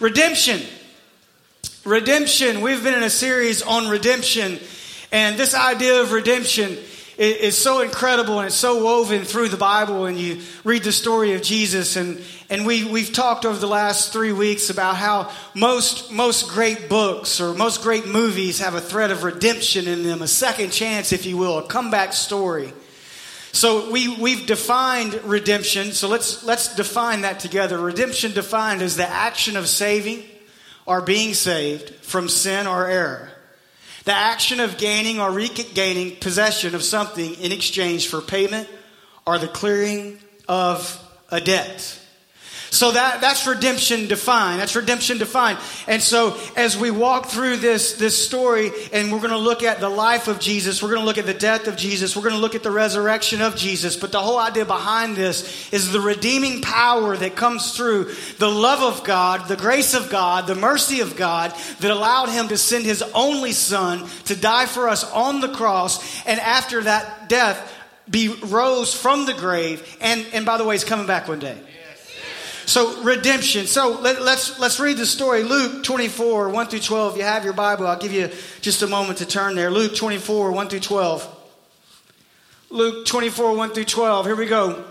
[0.00, 0.60] Redemption.
[1.84, 2.60] Redemption.
[2.60, 4.58] We've been in a series on redemption,
[5.10, 6.76] and this idea of redemption
[7.18, 10.06] is so incredible and it's so woven through the Bible.
[10.06, 14.12] And you read the story of Jesus, and, and we, we've talked over the last
[14.12, 19.10] three weeks about how most, most great books or most great movies have a thread
[19.10, 22.72] of redemption in them, a second chance, if you will, a comeback story.
[23.58, 25.90] So we, we've defined redemption.
[25.90, 27.76] So let's, let's define that together.
[27.76, 30.22] Redemption defined as the action of saving
[30.86, 33.32] or being saved from sin or error.
[34.04, 38.68] The action of gaining or regaining possession of something in exchange for payment
[39.26, 40.96] or the clearing of
[41.28, 41.97] a debt.
[42.70, 44.60] So that, that's redemption defined.
[44.60, 45.58] That's redemption defined.
[45.86, 49.80] And so as we walk through this, this story and we're going to look at
[49.80, 52.34] the life of Jesus, we're going to look at the death of Jesus, we're going
[52.34, 53.96] to look at the resurrection of Jesus.
[53.96, 58.82] But the whole idea behind this is the redeeming power that comes through the love
[58.82, 62.84] of God, the grace of God, the mercy of God that allowed him to send
[62.84, 66.26] his only son to die for us on the cross.
[66.26, 67.74] And after that death,
[68.10, 69.96] be rose from the grave.
[70.00, 71.58] And, and by the way, he's coming back one day.
[72.68, 73.66] So redemption.
[73.66, 75.42] So let, us let's, let's read the story.
[75.42, 77.16] Luke 24, 1 through 12.
[77.16, 77.86] You have your Bible.
[77.86, 78.30] I'll give you
[78.60, 79.70] just a moment to turn there.
[79.70, 81.36] Luke 24, 1 through 12.
[82.68, 84.26] Luke 24, 1 through 12.
[84.26, 84.84] Here we go.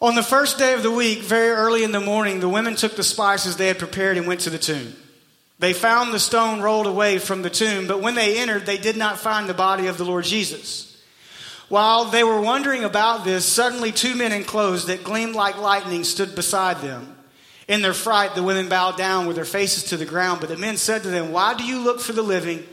[0.00, 2.94] On the first day of the week, very early in the morning, the women took
[2.94, 4.94] the spices they had prepared and went to the tomb.
[5.58, 8.96] They found the stone rolled away from the tomb, but when they entered, they did
[8.96, 10.87] not find the body of the Lord Jesus.
[11.68, 16.04] While they were wondering about this, suddenly two men in clothes that gleamed like lightning
[16.04, 17.16] stood beside them.
[17.68, 20.56] In their fright, the women bowed down with their faces to the ground, but the
[20.56, 22.66] men said to them, Why do you look for the living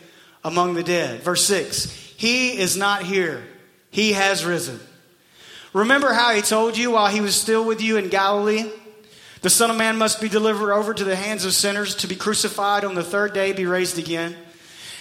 [0.45, 1.21] among the dead?
[1.21, 3.43] Verse 6 He is not here,
[3.91, 4.79] he has risen.
[5.73, 8.71] Remember how he told you while he was still with you in Galilee?
[9.41, 12.15] The Son of Man must be delivered over to the hands of sinners to be
[12.15, 14.37] crucified on the third day, be raised again.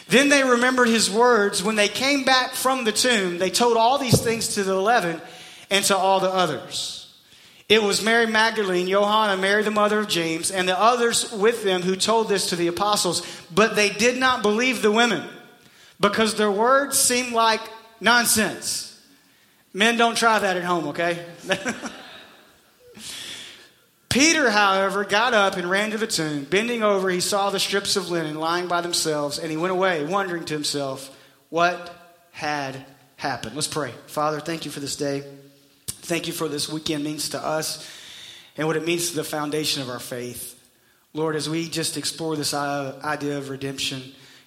[0.09, 1.63] Then they remembered his words.
[1.63, 5.21] When they came back from the tomb, they told all these things to the eleven
[5.71, 7.01] and to all the others.
[7.69, 11.81] It was Mary Magdalene, Joanna, Mary the mother of James, and the others with them
[11.81, 13.23] who told this to the apostles.
[13.53, 15.27] But they did not believe the women
[15.99, 17.63] because their words seemed like
[18.01, 18.91] nonsense.
[19.73, 21.25] Men, don't try that at home, okay?
[24.15, 26.45] Peter, however, got up and ran to the tomb.
[26.45, 30.05] Bending over, he saw the strips of linen lying by themselves, and he went away,
[30.05, 31.11] wondering to himself
[31.51, 31.93] what
[32.31, 32.87] had
[33.17, 33.57] happened.
[33.57, 33.93] Let's pray.
[34.07, 35.25] Father, thank you for this day.
[35.89, 37.91] Thank you for this weekend means to us
[38.57, 40.63] and what it means to the foundation of our faith.
[41.13, 44.01] Lord, as we just explore this idea of redemption,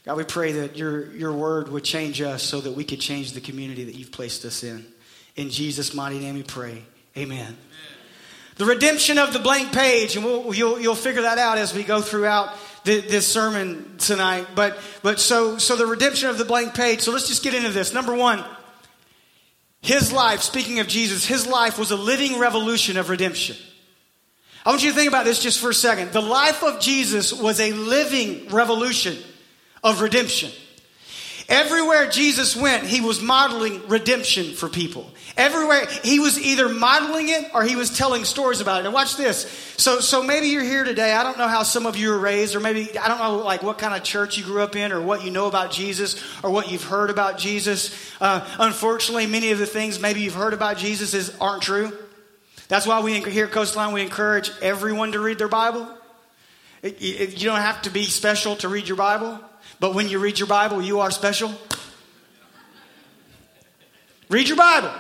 [0.06, 3.34] God, we pray that your, your word would change us so that we could change
[3.34, 4.86] the community that you've placed us in.
[5.36, 6.84] In Jesus' mighty name we pray.
[7.18, 7.58] Amen.
[8.58, 11.84] The redemption of the blank page, and we'll, you'll, you'll figure that out as we
[11.84, 14.48] go throughout the, this sermon tonight.
[14.56, 17.02] But, but so, so the redemption of the blank page.
[17.02, 17.94] So let's just get into this.
[17.94, 18.44] Number one,
[19.82, 23.56] his life, speaking of Jesus, his life was a living revolution of redemption.
[24.66, 26.12] I want you to think about this just for a second.
[26.12, 29.18] The life of Jesus was a living revolution
[29.84, 30.52] of redemption.
[31.48, 35.10] Everywhere Jesus went, he was modeling redemption for people.
[35.38, 38.86] Everywhere, he was either modeling it or he was telling stories about it.
[38.86, 39.44] And watch this.
[39.78, 41.14] So, so maybe you're here today.
[41.14, 43.62] I don't know how some of you were raised, or maybe, I don't know like
[43.62, 46.50] what kind of church you grew up in, or what you know about Jesus, or
[46.50, 47.96] what you've heard about Jesus.
[48.20, 51.96] Uh, unfortunately, many of the things maybe you've heard about Jesus is, aren't true.
[52.68, 55.88] That's why we here at Coastline, we encourage everyone to read their Bible.
[56.82, 59.40] It, it, you don't have to be special to read your Bible,
[59.80, 61.54] but when you read your Bible, you are special.
[64.30, 64.92] Read your Bible.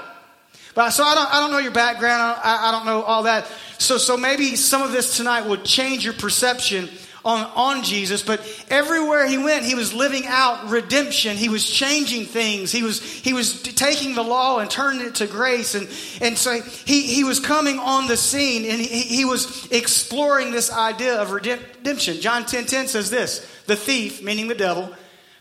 [0.77, 2.21] But so I don't, I don't know your background.
[2.21, 3.47] I, I don't know all that.
[3.79, 6.87] So, so maybe some of this tonight will change your perception
[7.25, 11.35] on, on Jesus, but everywhere he went, he was living out redemption.
[11.35, 12.71] He was changing things.
[12.71, 15.73] He was, he was taking the law and turning it to grace.
[15.73, 15.89] And,
[16.21, 20.71] and so he, he was coming on the scene and he, he was exploring this
[20.71, 22.21] idea of redemption.
[22.21, 24.93] John 10 10 says this The thief, meaning the devil,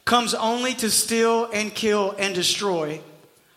[0.07, 3.03] comes only to steal and kill and destroy.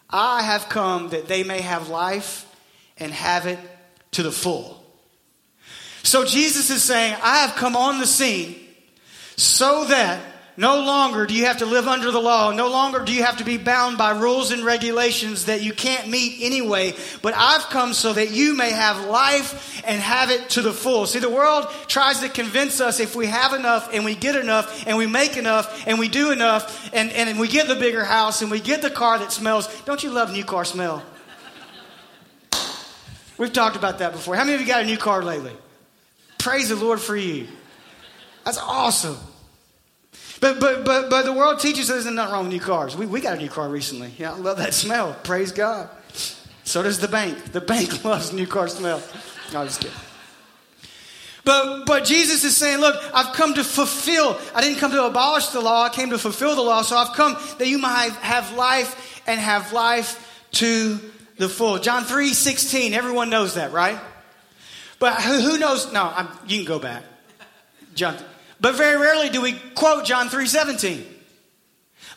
[0.09, 2.45] I have come that they may have life
[2.97, 3.59] and have it
[4.11, 4.83] to the full.
[6.03, 8.56] So Jesus is saying, I have come on the scene
[9.35, 10.21] so that
[10.59, 12.51] no longer do you have to live under the law.
[12.51, 16.09] No longer do you have to be bound by rules and regulations that you can't
[16.09, 16.94] meet anyway.
[17.21, 21.06] But I've come so that you may have life and have it to the full.
[21.06, 24.85] See, the world tries to convince us if we have enough and we get enough
[24.85, 28.41] and we make enough and we do enough and, and we get the bigger house
[28.41, 29.69] and we get the car that smells.
[29.83, 31.01] Don't you love new car smell?
[33.38, 34.35] We've talked about that before.
[34.35, 35.53] How many of you got a new car lately?
[36.38, 37.47] Praise the Lord for you.
[38.44, 39.15] That's awesome.
[40.41, 42.95] But, but, but, but the world teaches us there's nothing wrong with new cars.
[42.95, 44.13] We, we got a new car recently.
[44.18, 45.13] Yeah, I love that smell.
[45.24, 45.89] Praise God.
[46.63, 47.51] So does the bank.
[47.51, 49.01] The bank loves new car smell.
[49.51, 49.97] No, I'm just kidding.
[51.44, 54.38] But, but Jesus is saying, look, I've come to fulfill.
[54.53, 55.83] I didn't come to abolish the law.
[55.83, 56.83] I came to fulfill the law.
[56.83, 61.00] So I've come that you might have life and have life to
[61.38, 61.80] the full.
[61.80, 62.94] John 3, 16.
[62.94, 64.00] Everyone knows that, right?
[65.00, 65.92] But who, who knows?
[65.92, 67.03] No, I'm, you can go back.
[67.95, 68.15] John.
[68.61, 71.06] But very rarely do we quote John 3, 17.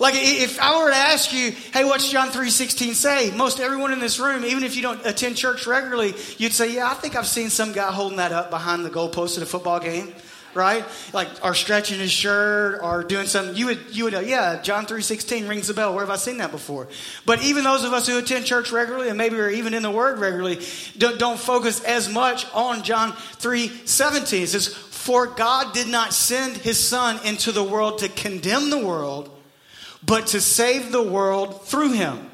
[0.02, 3.30] Like if I were to ask you, hey, what's John 3.16 say?
[3.30, 6.90] Most everyone in this room, even if you don't attend church regularly, you'd say, yeah,
[6.90, 9.78] I think I've seen some guy holding that up behind the goalpost at a football
[9.78, 10.12] game.
[10.54, 10.84] Right?
[11.14, 13.56] Like or stretching his shirt or doing something.
[13.56, 15.94] You would you would uh, yeah, John 3.16 rings the bell.
[15.94, 16.88] Where have I seen that before?
[17.24, 19.90] But even those of us who attend church regularly and maybe are even in the
[19.90, 20.60] word regularly,
[20.98, 24.42] don't, don't focus as much on John 3.17.
[24.42, 28.78] It says, For God did not send his son into the world to condemn the
[28.78, 29.36] world
[30.06, 32.30] but to save the world through him.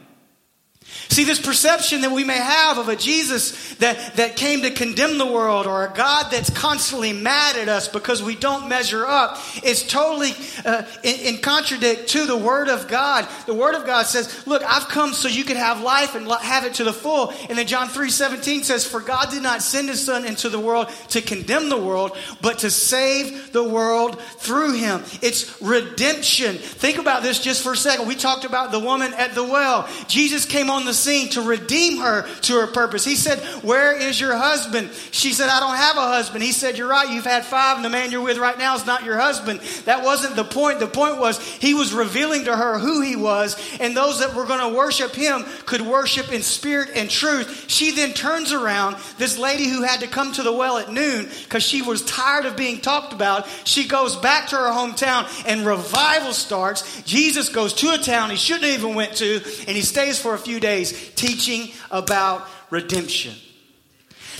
[1.08, 5.18] See, this perception that we may have of a Jesus that, that came to condemn
[5.18, 9.38] the world or a God that's constantly mad at us because we don't measure up
[9.62, 10.32] is totally
[10.64, 13.28] uh, in, in, contradict to the Word of God.
[13.46, 16.64] The Word of God says, Look, I've come so you can have life and have
[16.64, 17.32] it to the full.
[17.48, 20.60] And then John 3 17 says, For God did not send His Son into the
[20.60, 25.02] world to condemn the world, but to save the world through Him.
[25.22, 26.56] It's redemption.
[26.56, 28.08] Think about this just for a second.
[28.08, 29.88] We talked about the woman at the well.
[30.06, 33.04] Jesus came on the scene to redeem her to her purpose.
[33.04, 34.90] He said, Where is your husband?
[35.10, 36.42] She said, I don't have a husband.
[36.42, 38.86] He said, You're right, you've had five, and the man you're with right now is
[38.86, 39.60] not your husband.
[39.84, 40.80] That wasn't the point.
[40.80, 44.46] The point was he was revealing to her who he was, and those that were
[44.46, 47.64] going to worship him could worship in spirit and truth.
[47.68, 51.28] She then turns around, this lady who had to come to the well at noon
[51.44, 53.48] because she was tired of being talked about.
[53.64, 57.02] She goes back to her hometown, and revival starts.
[57.02, 59.36] Jesus goes to a town he shouldn't have even went to,
[59.66, 63.34] and he stays for a few days teaching about redemption.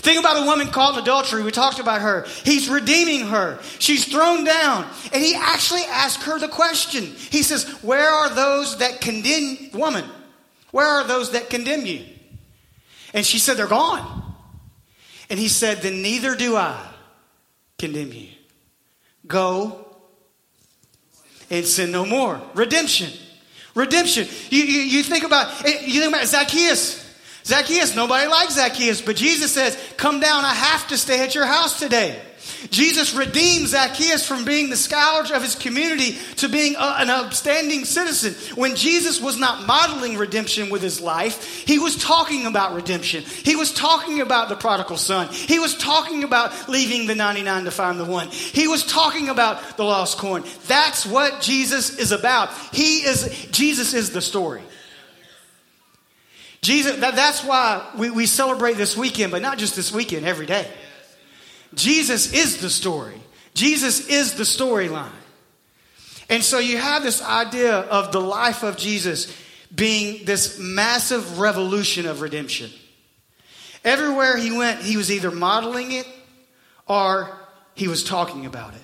[0.01, 1.43] Think about a woman caught in adultery.
[1.43, 2.25] We talked about her.
[2.45, 3.59] He's redeeming her.
[3.79, 4.87] She's thrown down.
[5.11, 7.03] And he actually asked her the question.
[7.03, 10.05] He says, Where are those that condemn, woman?
[10.71, 12.05] Where are those that condemn you?
[13.13, 14.35] And she said, They're gone.
[15.29, 16.81] And he said, Then neither do I
[17.77, 18.29] condemn you.
[19.27, 19.85] Go
[21.49, 22.41] and sin no more.
[22.53, 23.11] Redemption.
[23.75, 24.27] Redemption.
[24.49, 27.07] You, you, you, think about eh, you think about Zacchaeus.
[27.45, 31.45] Zacchaeus, nobody likes Zacchaeus, but Jesus says, Come down, I have to stay at your
[31.45, 32.21] house today.
[32.69, 37.85] Jesus redeemed Zacchaeus from being the scourge of his community to being a, an upstanding
[37.85, 38.33] citizen.
[38.55, 43.23] When Jesus was not modeling redemption with his life, he was talking about redemption.
[43.23, 45.29] He was talking about the prodigal son.
[45.29, 48.27] He was talking about leaving the 99 to find the one.
[48.27, 50.43] He was talking about the lost coin.
[50.67, 52.51] That's what Jesus is about.
[52.73, 54.61] He is Jesus is the story.
[56.61, 60.45] Jesus, that, that's why we, we celebrate this weekend, but not just this weekend, every
[60.45, 60.69] day.
[61.73, 63.21] Jesus is the story.
[63.53, 65.11] Jesus is the storyline.
[66.29, 69.35] And so you have this idea of the life of Jesus
[69.73, 72.71] being this massive revolution of redemption.
[73.83, 76.07] Everywhere he went, he was either modeling it
[76.87, 77.37] or
[77.75, 78.81] he was talking about it.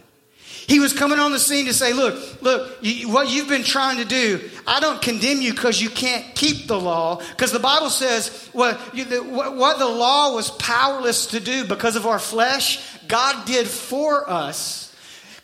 [0.68, 3.98] He was coming on the scene to say, Look, look, you, what you've been trying
[3.98, 7.18] to do, I don't condemn you because you can't keep the law.
[7.18, 11.96] Because the Bible says what, you, the, what the law was powerless to do because
[11.96, 14.86] of our flesh, God did for us.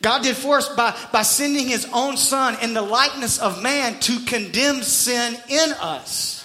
[0.01, 3.99] God did for us by, by sending his own son in the likeness of man
[4.01, 6.40] to condemn sin in us.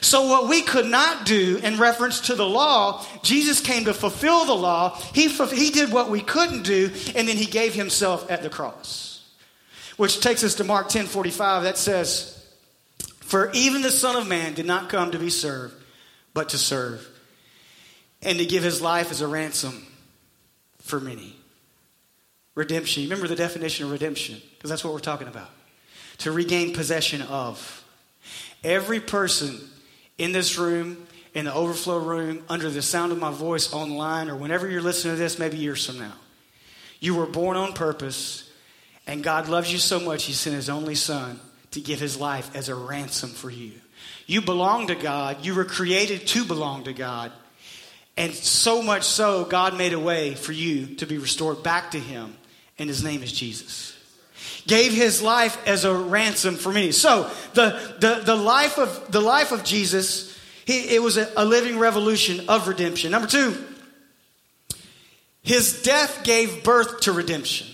[0.00, 4.44] So, what we could not do in reference to the law, Jesus came to fulfill
[4.44, 4.96] the law.
[5.12, 9.26] He, he did what we couldn't do, and then he gave himself at the cross.
[9.96, 11.64] Which takes us to Mark 10 45.
[11.64, 12.46] That says,
[13.20, 15.74] For even the Son of Man did not come to be served,
[16.32, 17.06] but to serve,
[18.22, 19.84] and to give his life as a ransom
[20.78, 21.34] for many.
[22.54, 23.04] Redemption.
[23.04, 25.50] Remember the definition of redemption, because that's what we're talking about.
[26.18, 27.84] To regain possession of.
[28.64, 29.60] Every person
[30.18, 34.36] in this room, in the overflow room, under the sound of my voice online, or
[34.36, 36.14] whenever you're listening to this, maybe years from now.
[37.00, 38.50] You were born on purpose,
[39.06, 41.38] and God loves you so much, He sent His only Son
[41.70, 43.72] to give His life as a ransom for you.
[44.26, 45.44] You belong to God.
[45.44, 47.32] You were created to belong to God.
[48.16, 52.00] And so much so, God made a way for you to be restored back to
[52.00, 52.36] Him,
[52.78, 53.97] and His name is Jesus
[54.68, 56.92] gave his life as a ransom for many.
[56.92, 61.44] So the, the, the, life, of, the life of Jesus, he, it was a, a
[61.44, 63.10] living revolution of redemption.
[63.10, 63.56] Number two,
[65.42, 67.66] His death gave birth to redemption.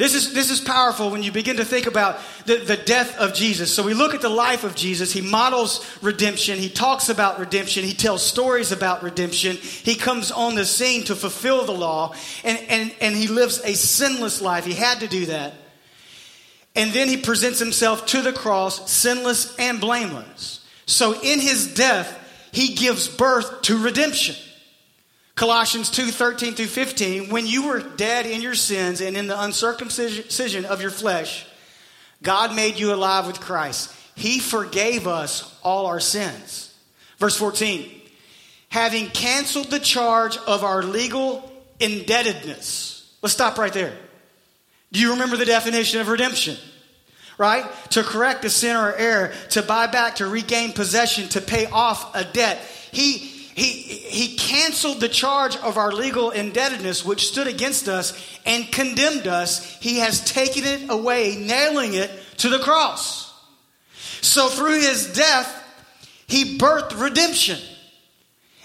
[0.00, 3.34] This is, this is powerful when you begin to think about the, the death of
[3.34, 3.74] Jesus.
[3.74, 5.12] So we look at the life of Jesus.
[5.12, 6.58] He models redemption.
[6.58, 7.84] He talks about redemption.
[7.84, 9.56] He tells stories about redemption.
[9.56, 12.14] He comes on the scene to fulfill the law.
[12.44, 14.64] And, and, and he lives a sinless life.
[14.64, 15.52] He had to do that.
[16.76, 20.64] And then he presents himself to the cross, sinless and blameless.
[20.86, 22.16] So in his death,
[22.52, 24.36] he gives birth to redemption.
[25.34, 29.42] Colossians 2 13 through 15, when you were dead in your sins and in the
[29.42, 31.46] uncircumcision of your flesh,
[32.22, 33.94] God made you alive with Christ.
[34.14, 36.74] He forgave us all our sins.
[37.18, 37.90] Verse 14,
[38.68, 43.10] having canceled the charge of our legal indebtedness.
[43.22, 43.96] Let's stop right there.
[44.92, 46.56] Do you remember the definition of redemption?
[47.38, 47.64] Right?
[47.90, 52.14] To correct a sin or error, to buy back, to regain possession, to pay off
[52.14, 52.58] a debt.
[52.92, 58.70] He he, he canceled the charge of our legal indebtedness, which stood against us and
[58.72, 59.78] condemned us.
[59.80, 63.30] He has taken it away, nailing it to the cross.
[64.22, 65.62] So through his death,
[66.26, 67.58] he birthed redemption.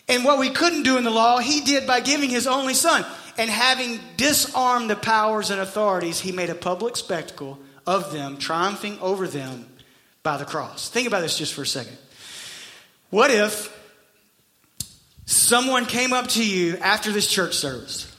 [0.07, 3.05] And what we couldn't do in the law, he did by giving his only son.
[3.37, 8.97] And having disarmed the powers and authorities, he made a public spectacle of them, triumphing
[8.99, 9.65] over them
[10.23, 10.89] by the cross.
[10.89, 11.97] Think about this just for a second.
[13.09, 13.71] What if
[15.25, 18.11] someone came up to you after this church service,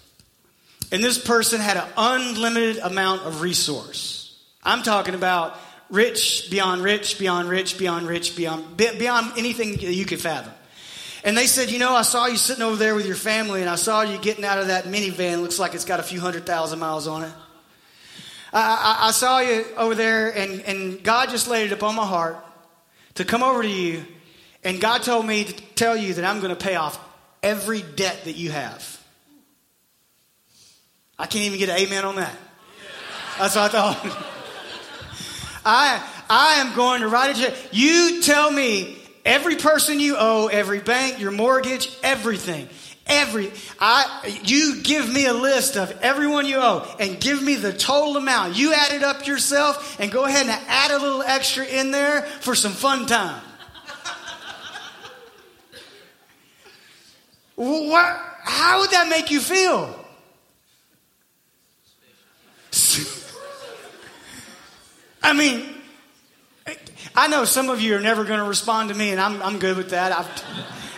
[0.92, 4.40] and this person had an unlimited amount of resource.
[4.62, 5.58] I'm talking about
[5.90, 10.52] rich, beyond rich, beyond rich, beyond rich, beyond, beyond anything you could fathom.
[11.26, 13.68] And they said, You know, I saw you sitting over there with your family, and
[13.68, 15.42] I saw you getting out of that minivan.
[15.42, 17.32] Looks like it's got a few hundred thousand miles on it.
[18.54, 22.06] I, I, I saw you over there, and, and God just laid it upon my
[22.06, 22.38] heart
[23.16, 24.06] to come over to you
[24.66, 26.98] and God told me to tell you that I'm going to pay off
[27.40, 29.00] every debt that you have.
[31.16, 32.36] I can't even get an amen on that.
[33.38, 34.26] That's what I thought.
[35.64, 37.54] I, I am going to write a check.
[37.70, 42.68] You tell me every person you owe, every bank, your mortgage, everything.
[43.08, 47.72] Every I you give me a list of everyone you owe and give me the
[47.72, 48.56] total amount.
[48.56, 52.22] You add it up yourself and go ahead and add a little extra in there
[52.22, 53.40] for some fun time.
[57.54, 60.04] What, how would that make you feel?
[65.22, 65.75] I mean,
[67.14, 69.58] I know some of you are never going to respond to me, and I'm, I'm
[69.58, 70.12] good with that.
[70.12, 70.44] I've,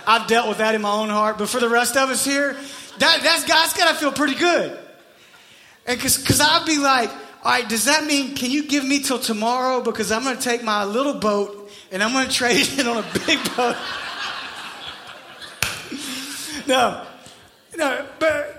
[0.06, 1.38] I've dealt with that in my own heart.
[1.38, 2.54] But for the rest of us here,
[2.98, 4.78] that, that's, that's got to feel pretty good.
[5.86, 9.18] And because I'd be like, all right, does that mean, can you give me till
[9.18, 9.80] tomorrow?
[9.80, 12.98] Because I'm going to take my little boat and I'm going to trade it on
[12.98, 13.76] a big boat.
[16.66, 17.06] no,
[17.76, 18.57] no, but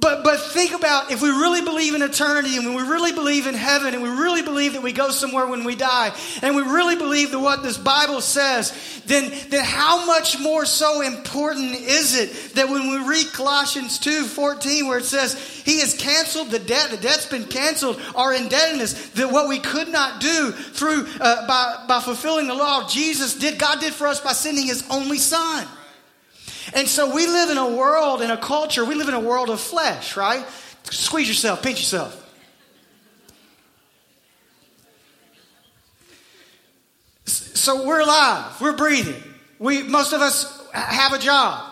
[0.00, 3.46] but but think about if we really believe in eternity and when we really believe
[3.46, 6.62] in heaven and we really believe that we go somewhere when we die and we
[6.62, 12.16] really believe that what this Bible says, then then how much more so important is
[12.16, 16.58] it that when we read Colossians 2 14, where it says, He has canceled the
[16.58, 21.46] debt, the debt's been canceled, our indebtedness, that what we could not do through uh,
[21.46, 25.18] by, by fulfilling the law, Jesus did, God did for us by sending his only
[25.18, 25.66] son.
[26.74, 29.50] And so we live in a world, in a culture, we live in a world
[29.50, 30.44] of flesh, right?
[30.84, 32.16] Squeeze yourself, pinch yourself.
[37.24, 39.22] So we're alive, we're breathing.
[39.58, 41.70] We, most of us have a job.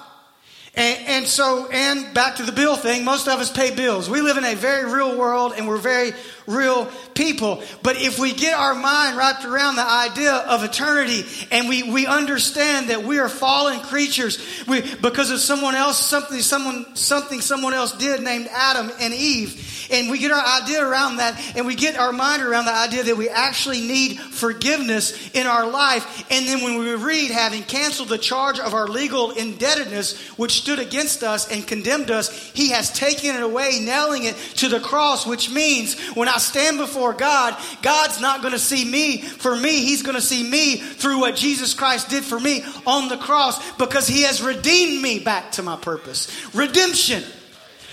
[0.74, 4.08] And, and, so, and back to the bill thing, most of us pay bills.
[4.08, 6.12] We live in a very real world and we're very
[6.48, 7.62] real people.
[7.82, 12.06] But if we get our mind wrapped around the idea of eternity and we, we
[12.06, 17.74] understand that we are fallen creatures we, because of someone else, something, someone, something someone
[17.74, 21.74] else did named Adam and Eve, and we get our idea around that and we
[21.74, 26.26] get our mind around the idea that we actually need forgiveness in our life.
[26.30, 30.78] And then when we read, having canceled the charge of our legal indebtedness, which stood
[30.78, 35.26] against us and condemned us, he has taken it away, nailing it to the cross,
[35.26, 39.80] which means when I stand before God, God's not going to see me for me.
[39.80, 43.72] He's going to see me through what Jesus Christ did for me on the cross
[43.72, 46.28] because he has redeemed me back to my purpose.
[46.54, 47.22] Redemption.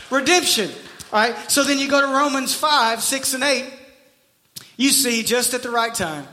[0.10, 0.70] Redemption.
[1.14, 3.66] All right, so then you go to Romans 5, 6, and 8.
[4.78, 6.28] You see, just at the right time,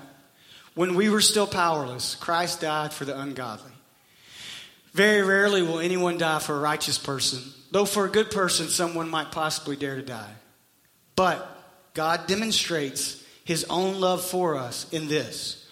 [0.74, 3.70] when we were still powerless, Christ died for the ungodly.
[4.92, 7.40] Very rarely will anyone die for a righteous person,
[7.70, 10.32] though for a good person, someone might possibly dare to die.
[11.16, 11.51] But
[11.94, 15.66] God demonstrates his own love for us in this.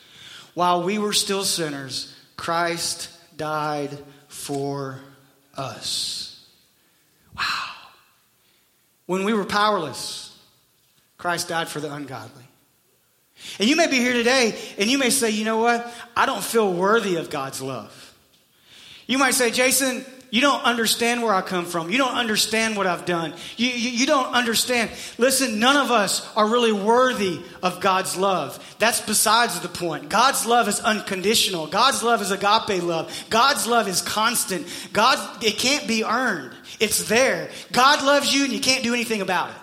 [0.55, 3.97] While we were still sinners, Christ died
[4.29, 5.01] for
[5.57, 6.47] us.
[7.37, 7.73] Wow.
[9.07, 10.37] when we were powerless,
[11.17, 12.45] Christ died for the ungodly.
[13.59, 15.93] And you may be here today and you may say, you know what?
[16.17, 18.15] I don't feel worthy of God's love.
[19.07, 21.91] You might say, Jason, you don't understand where I come from.
[21.91, 23.35] You don't understand what I've done.
[23.57, 24.91] You, you, you, don't understand.
[25.19, 28.77] Listen, none of us are really worthy of God's love.
[28.79, 30.09] That's besides the point.
[30.09, 31.67] God's love is unconditional.
[31.67, 33.13] God's love is agape love.
[33.29, 34.67] God's love is constant.
[34.93, 36.53] God, it can't be earned.
[36.79, 37.51] It's there.
[37.73, 39.57] God loves you and you can't do anything about it.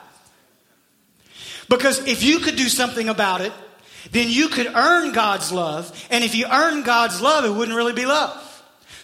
[1.69, 3.53] Because if you could do something about it,
[4.11, 6.07] then you could earn God's love.
[6.09, 8.43] And if you earn God's love, it wouldn't really be love.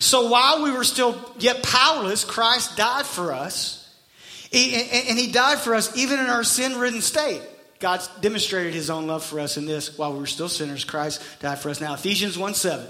[0.03, 3.79] So while we were still yet powerless, Christ died for us.
[4.51, 7.41] And he died for us even in our sin ridden state.
[7.79, 10.83] God demonstrated his own love for us in this while we were still sinners.
[10.83, 11.79] Christ died for us.
[11.79, 12.85] Now, Ephesians 1 7.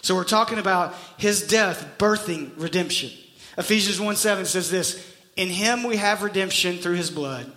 [0.00, 3.10] So we're talking about his death birthing redemption.
[3.58, 7.52] Ephesians 1 7 says this In him we have redemption through his blood,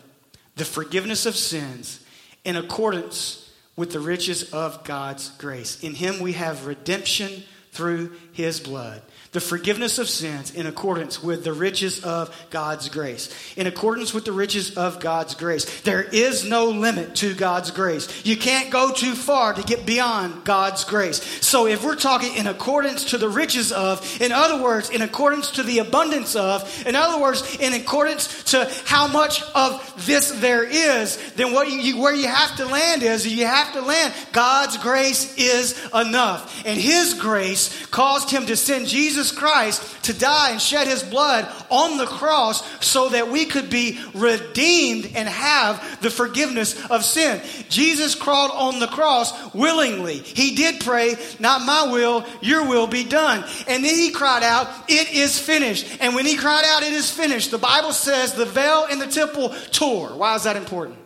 [0.58, 2.06] the forgiveness of sins,
[2.44, 5.82] in accordance with the riches of God's grace.
[5.82, 7.44] In him we have redemption
[7.76, 9.02] through his blood.
[9.36, 13.30] The forgiveness of sins in accordance with the riches of God's grace.
[13.58, 15.82] In accordance with the riches of God's grace.
[15.82, 18.26] There is no limit to God's grace.
[18.26, 21.22] You can't go too far to get beyond God's grace.
[21.46, 25.52] So if we're talking in accordance to the riches of, in other words, in accordance
[25.52, 30.64] to the abundance of, in other words, in accordance to how much of this there
[30.64, 34.14] is, then what you, where you have to land is you have to land.
[34.32, 36.66] God's grace is enough.
[36.66, 41.48] And his grace caused him to send Jesus Christ to die and shed his blood
[41.70, 47.42] on the cross so that we could be redeemed and have the forgiveness of sin.
[47.70, 50.18] Jesus crawled on the cross willingly.
[50.18, 53.44] He did pray, Not my will, your will be done.
[53.68, 55.86] And then he cried out, It is finished.
[56.00, 59.08] And when he cried out, It is finished, the Bible says the veil in the
[59.08, 60.10] temple tore.
[60.10, 61.00] Why is that important?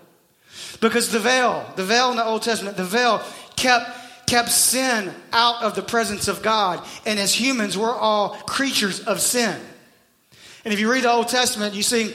[0.82, 3.22] Because the veil, the veil in the Old Testament, the veil
[3.56, 3.99] kept
[4.30, 6.86] kept sin out of the presence of God.
[7.06, 9.60] And as humans, we're all creatures of sin.
[10.64, 12.14] And if you read the Old Testament, you see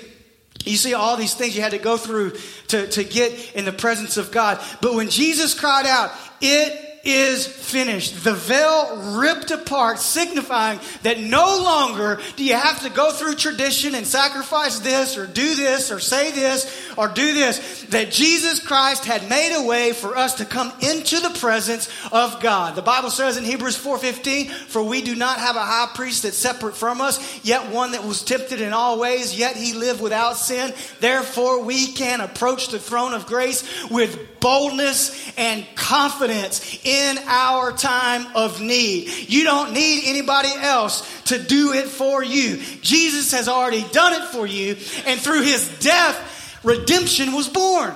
[0.65, 2.33] you see all these things you had to go through
[2.69, 4.65] to, to get in the presence of God.
[4.81, 8.25] But when Jesus cried out, it is finished.
[8.25, 13.95] The veil ripped apart, signifying that no longer do you have to go through tradition
[13.95, 17.85] and sacrifice this or do this or say this or do this.
[17.91, 22.41] That Jesus Christ had made a way for us to come into the presence of
[22.41, 22.77] God.
[22.77, 26.39] The Bible says in Hebrews 4:15, "For we do not have a high priest that's
[26.39, 30.39] separate from us, yet one that was tempted in all ways, yet he lived without
[30.39, 30.73] sin.
[31.01, 36.94] Therefore we can approach the throne of grace with boldness and confidence in
[37.27, 39.09] our time of need.
[39.29, 42.59] You don't need anybody else to do it for you.
[42.81, 44.77] Jesus has already done it for you,
[45.07, 47.95] and through his death, redemption was born.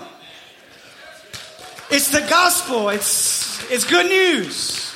[1.90, 2.90] It's the gospel.
[2.90, 4.94] It's it's good news.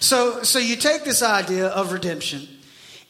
[0.00, 2.48] So so you take this idea of redemption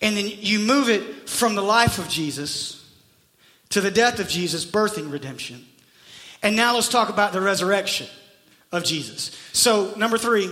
[0.03, 2.85] and then you move it from the life of Jesus
[3.71, 5.65] to the death of Jesus birthing redemption.
[6.43, 8.07] And now let's talk about the resurrection
[8.77, 9.31] of Jesus.
[9.53, 10.51] So, number three,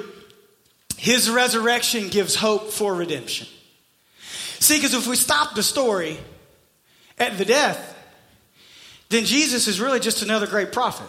[0.97, 3.49] his resurrection gives hope for redemption.
[4.61, 6.19] See, because if we stop the story
[7.19, 7.89] at the death,
[9.09, 11.09] then Jesus is really just another great prophet.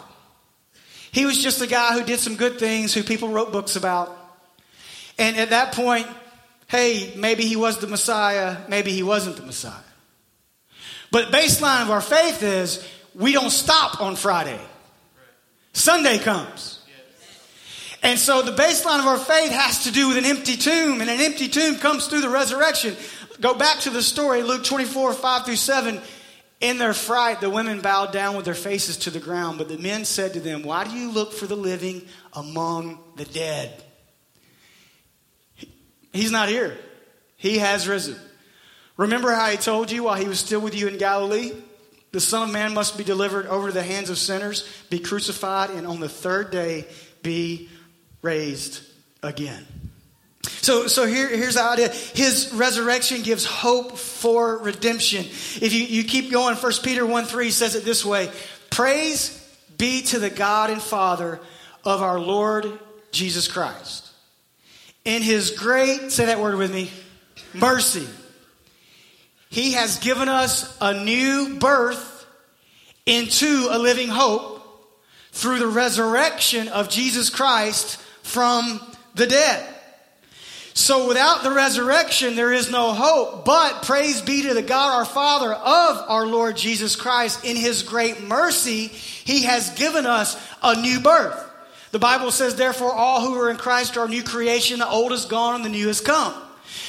[1.12, 4.16] He was just a guy who did some good things, who people wrote books about.
[5.16, 6.08] And at that point,
[6.66, 9.72] hey, maybe he was the Messiah, maybe he wasn't the Messiah.
[11.12, 14.60] But baseline of our faith is we don't stop on Friday.
[15.72, 16.73] Sunday comes.
[18.04, 21.08] And so the baseline of our faith has to do with an empty tomb, and
[21.08, 22.94] an empty tomb comes through the resurrection.
[23.40, 26.00] Go back to the story, Luke 24, 5 through 7.
[26.60, 29.78] In their fright, the women bowed down with their faces to the ground, but the
[29.78, 33.82] men said to them, Why do you look for the living among the dead?
[36.12, 36.76] He's not here.
[37.36, 38.16] He has risen.
[38.98, 41.52] Remember how he told you while he was still with you in Galilee?
[42.12, 45.70] The Son of Man must be delivered over to the hands of sinners, be crucified,
[45.70, 46.86] and on the third day
[47.22, 47.70] be
[48.24, 48.82] raised
[49.22, 49.64] again.
[50.42, 51.88] So, so here, here's the idea.
[51.90, 55.24] His resurrection gives hope for redemption.
[55.24, 58.30] If you, you keep going, 1 Peter 1 3 says it this way
[58.70, 59.40] Praise
[59.78, 61.38] be to the God and Father
[61.84, 62.78] of our Lord
[63.12, 64.10] Jesus Christ.
[65.04, 66.90] In his great, say that word with me,
[67.52, 68.06] mercy
[69.54, 72.26] he has given us a new birth
[73.06, 74.60] into a living hope
[75.30, 78.80] through the resurrection of Jesus Christ from
[79.14, 79.70] the dead.
[80.76, 83.44] So without the resurrection, there is no hope.
[83.44, 87.44] But praise be to the God our Father of our Lord Jesus Christ.
[87.44, 91.40] In his great mercy, he has given us a new birth.
[91.92, 94.80] The Bible says, therefore, all who are in Christ are a new creation.
[94.80, 96.34] The old is gone and the new has come.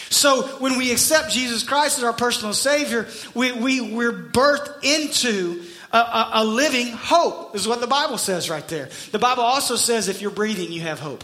[0.10, 5.64] So when we accept Jesus Christ as our personal Savior, we, we, we're birthed into
[5.96, 8.90] a, a, a living hope, is what the Bible says right there.
[9.12, 11.24] The Bible also says if you're breathing, you have hope.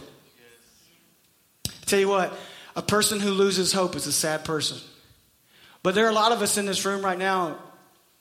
[1.84, 2.32] tell you what,
[2.74, 4.78] a person who loses hope is a sad person.
[5.82, 7.58] But there are a lot of us in this room right now,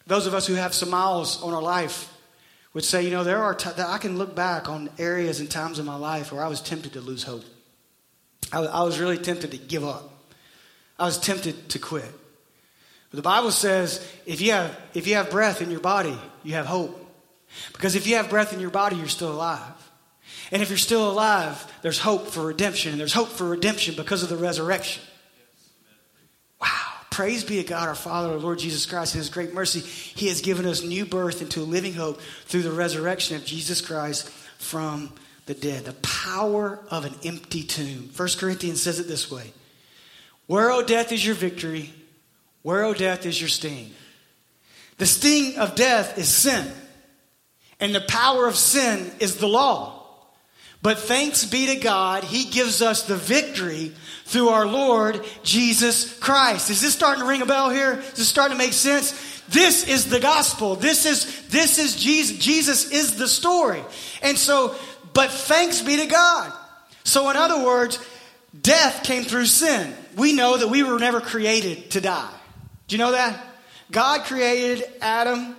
[0.08, 2.12] those of us who have some miles on our life,
[2.74, 5.86] would say, you know, there are I can look back on areas and times in
[5.86, 7.44] my life where I was tempted to lose hope.
[8.52, 10.10] I, I was really tempted to give up.
[11.00, 12.12] I was tempted to quit.
[13.12, 16.54] But the Bible says if you have if you have breath in your body, you
[16.54, 16.98] have hope.
[17.74, 19.62] Because if you have breath in your body, you're still alive.
[20.52, 22.92] And if you're still alive, there's hope for redemption.
[22.92, 25.04] And there's hope for redemption because of the resurrection.
[26.62, 26.68] Wow.
[27.10, 29.80] Praise be to God, our Father, our Lord Jesus Christ, in His great mercy.
[29.80, 33.82] He has given us new birth into a living hope through the resurrection of Jesus
[33.82, 35.12] Christ from
[35.46, 35.86] the dead.
[35.86, 38.10] The power of an empty tomb.
[38.16, 39.52] 1 Corinthians says it this way
[40.48, 41.94] Where, O death, is your victory?
[42.64, 43.92] Where, O death, is your sting?
[44.98, 46.72] The sting of death is sin,
[47.80, 49.98] and the power of sin is the law.
[50.84, 53.94] But thanks be to God, He gives us the victory
[54.26, 56.70] through our Lord Jesus Christ.
[56.70, 58.00] Is this starting to ring a bell here?
[58.00, 59.42] Is this starting to make sense?
[59.50, 60.76] This is the gospel.
[60.76, 62.38] This is, this is Jesus.
[62.38, 63.84] Jesus is the story.
[64.24, 64.76] And so,
[65.14, 66.54] but thanks be to God.
[67.04, 68.00] So, in other words,
[68.60, 69.94] death came through sin.
[70.16, 72.32] We know that we were never created to die.
[72.92, 73.42] Do you know that?
[73.90, 75.56] God created Adam.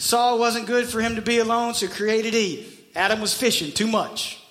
[0.00, 2.84] It wasn't good for him to be alone, so created Eve.
[2.96, 4.42] Adam was fishing too much.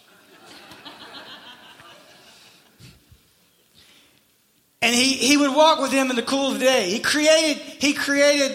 [4.81, 6.89] and he, he would walk with him in the cool of the day.
[6.89, 8.53] He created, he created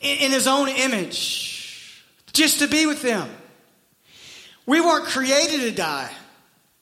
[0.00, 3.28] in his own image just to be with them.
[4.64, 6.12] We weren't created to die,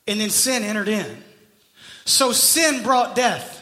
[0.06, 1.24] and then sin entered in.
[2.04, 3.57] So sin brought death.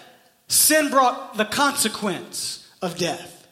[0.48, 3.46] Sin brought the consequence of death.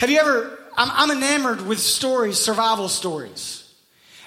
[0.00, 3.60] Have you ever, I'm, I'm enamored with stories, survival stories.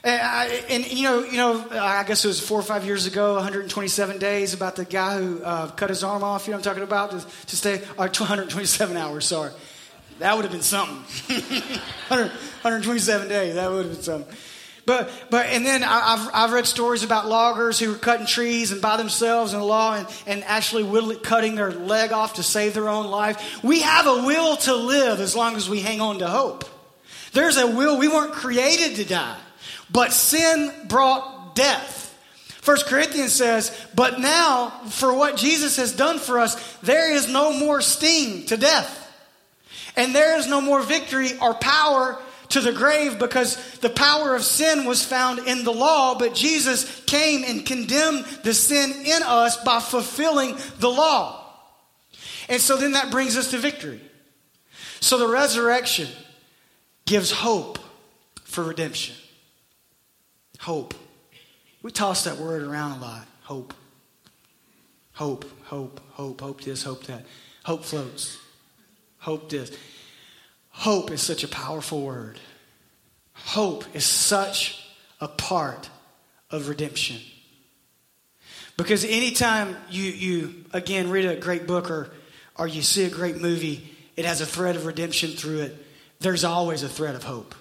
[0.03, 3.07] And, I, and, you know, you know, I guess it was four or five years
[3.07, 6.47] ago, 127 days, about the guy who uh, cut his arm off.
[6.47, 7.11] You know I'm talking about?
[7.11, 9.25] To, to stay, or 127 hours.
[9.25, 9.51] Sorry,
[10.19, 10.95] that would have been something.
[12.07, 13.55] 100, 127 days.
[13.55, 14.37] That would have been something.
[14.87, 18.81] But, but and then I've, I've read stories about loggers who were cutting trees and
[18.81, 22.87] by themselves in the law and, and actually cutting their leg off to save their
[22.87, 23.61] own life.
[23.61, 26.63] We have a will to live as long as we hang on to hope.
[27.33, 27.97] There's a will.
[27.97, 29.37] We weren't created to die,
[29.91, 32.05] but sin brought death.
[32.47, 37.51] First Corinthians says, but now for what Jesus has done for us, there is no
[37.51, 39.03] more sting to death.
[39.97, 42.17] And there is no more victory or power
[42.49, 47.03] to the grave because the power of sin was found in the law, but Jesus
[47.05, 51.43] came and condemned the sin in us by fulfilling the law.
[52.49, 54.01] And so then that brings us to victory.
[54.99, 56.07] So the resurrection
[57.05, 57.79] gives hope
[58.43, 59.15] for redemption.
[60.59, 60.93] Hope.
[61.81, 63.27] We toss that word around a lot.
[63.43, 63.73] Hope.
[65.13, 67.25] Hope, hope, hope, hope this, hope that.
[67.63, 68.37] Hope floats.
[69.19, 69.71] Hope this.
[70.77, 72.39] Hope is such a powerful word.
[73.33, 74.87] Hope is such
[75.19, 75.89] a part
[76.51, 77.17] of redemption.
[78.77, 82.11] Because anytime you, you again, read a great book or,
[82.55, 85.75] or you see a great movie, it has a thread of redemption through it,
[86.19, 87.55] there's always a thread of hope.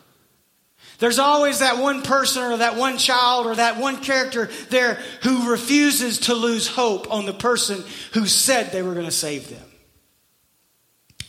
[0.98, 5.50] There's always that one person or that one child or that one character there who
[5.50, 9.66] refuses to lose hope on the person who said they were going to save them.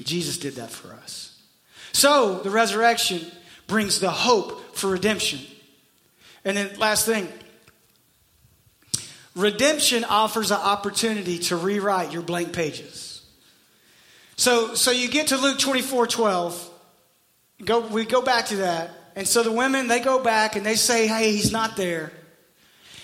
[0.03, 1.26] Jesus did that for us.
[1.97, 3.25] So the resurrection
[3.65, 5.39] brings the hope for redemption.
[6.45, 7.27] And then, last thing
[9.35, 13.25] redemption offers an opportunity to rewrite your blank pages.
[14.35, 16.69] So, so you get to Luke 24 12.
[17.65, 18.91] Go, we go back to that.
[19.15, 22.11] And so the women, they go back and they say, hey, he's not there.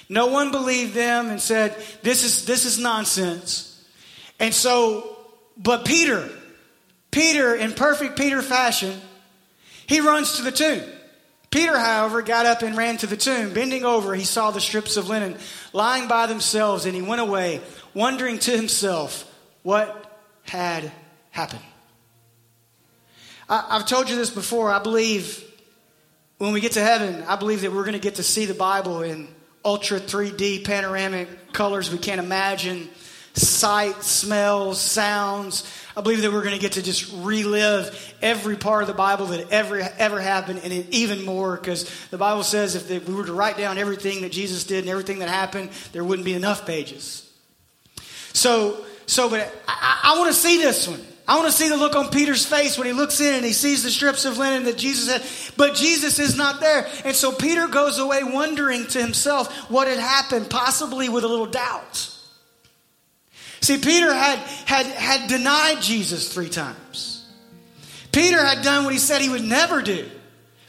[0.07, 3.83] No one believed them and said, this is, this is nonsense.
[4.39, 5.17] And so,
[5.57, 6.29] but Peter,
[7.13, 8.99] Peter, in perfect Peter fashion,
[9.85, 10.81] he runs to the tomb.
[11.51, 13.53] Peter, however, got up and ran to the tomb.
[13.53, 15.37] Bending over, he saw the strips of linen
[15.73, 17.61] lying by themselves, and he went away,
[17.93, 20.91] wondering to himself what had
[21.29, 21.61] happened.
[23.47, 24.71] I, have told you this before.
[24.71, 25.43] I believe
[26.39, 28.55] when we get to heaven, I believe that we're going to get to see the
[28.55, 29.27] Bible in
[29.63, 32.89] ultra 3D panoramic colors we can't imagine,
[33.35, 35.63] sight, smells, sounds.
[35.95, 39.27] I believe that we're going to get to just relive every part of the Bible
[39.27, 43.33] that ever ever happened, and even more because the Bible says if we were to
[43.33, 47.29] write down everything that Jesus did and everything that happened, there wouldn't be enough pages.
[48.33, 51.01] So, so, but I, I want to see this one.
[51.25, 53.53] I want to see the look on Peter's face when he looks in and he
[53.53, 56.85] sees the strips of linen that Jesus had, but Jesus is not there.
[57.05, 61.45] And so Peter goes away wondering to himself what had happened, possibly with a little
[61.45, 62.12] doubt.
[63.63, 67.25] See, Peter had, had, had denied Jesus three times.
[68.11, 70.05] Peter had done what he said he would never do.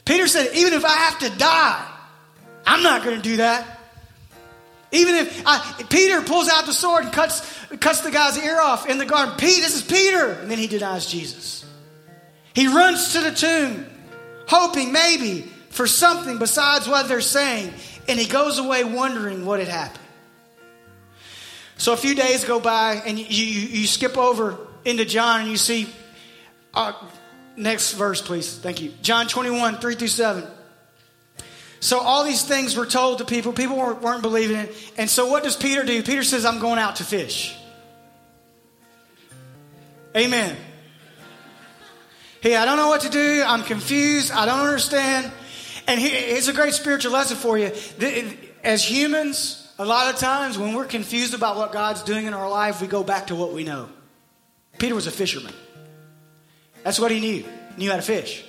[0.05, 1.91] Peter said, even if I have to die,
[2.65, 3.67] I'm not going to do that.
[4.93, 7.41] Even if I, Peter pulls out the sword and cuts,
[7.81, 10.31] cuts the guy's ear off in the garden, Pete, this is Peter.
[10.31, 11.65] And then he denies Jesus.
[12.53, 13.87] He runs to the tomb,
[14.47, 17.73] hoping maybe for something besides what they're saying.
[18.07, 20.04] And he goes away wondering what had happened.
[21.77, 25.49] So a few days go by, and you, you, you skip over into John, and
[25.49, 25.89] you see.
[26.73, 26.93] Uh,
[27.55, 28.57] next verse, please.
[28.57, 28.93] Thank you.
[29.01, 30.43] John 21, 3 through 7.
[31.79, 33.53] So all these things were told to people.
[33.53, 34.93] People weren't, weren't believing it.
[34.97, 36.01] And so what does Peter do?
[36.01, 37.55] Peter says, I'm going out to fish.
[40.15, 40.55] Amen.
[42.41, 43.43] Hey, I don't know what to do.
[43.45, 44.31] I'm confused.
[44.31, 45.31] I don't understand.
[45.87, 47.71] And here's a great spiritual lesson for you.
[48.63, 52.49] As humans, a lot of times when we're confused about what God's doing in our
[52.49, 53.89] life, we go back to what we know.
[54.77, 55.53] Peter was a fisherman.
[56.83, 57.43] That's what he knew.
[57.43, 58.45] He knew how to fish.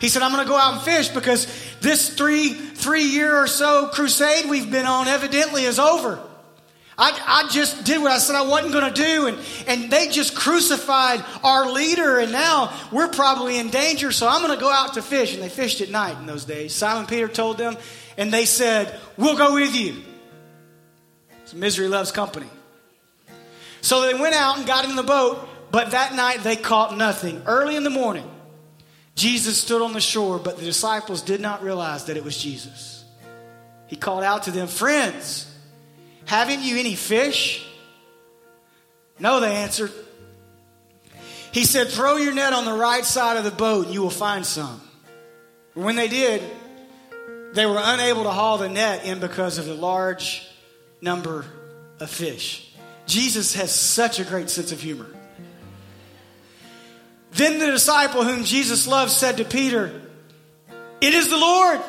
[0.00, 1.46] He said, I'm going to go out and fish because
[1.80, 6.20] this three, three year or so crusade we've been on evidently is over.
[6.98, 10.08] I, I just did what I said I wasn't going to do, and, and they
[10.08, 14.70] just crucified our leader, and now we're probably in danger, so I'm going to go
[14.70, 15.34] out to fish.
[15.34, 16.74] And they fished at night in those days.
[16.74, 17.76] Simon Peter told them,
[18.16, 20.02] and they said, We'll go with you.
[21.46, 22.48] So misery loves company.
[23.80, 27.42] So they went out and got in the boat, but that night they caught nothing.
[27.46, 28.28] Early in the morning,
[29.14, 33.04] Jesus stood on the shore, but the disciples did not realize that it was Jesus.
[33.86, 35.48] He called out to them, Friends,
[36.24, 37.64] haven't you any fish?
[39.20, 39.92] No, they answered.
[41.52, 44.10] He said, Throw your net on the right side of the boat and you will
[44.10, 44.80] find some.
[45.74, 46.42] When they did,
[47.52, 50.46] they were unable to haul the net in because of the large
[51.00, 51.44] number
[52.00, 52.72] of fish.
[53.06, 55.06] Jesus has such a great sense of humor.
[57.32, 60.00] Then the disciple whom Jesus loved said to Peter,
[61.00, 61.80] It is the Lord.